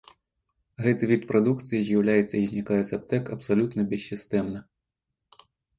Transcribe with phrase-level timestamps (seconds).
[0.85, 4.69] Гэты від прадукцыі з'яўляецца і знікае з аптэк абсалютна бессістэмна.